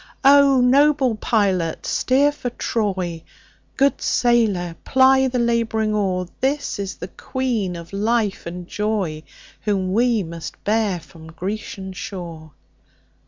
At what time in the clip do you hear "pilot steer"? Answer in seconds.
1.13-2.31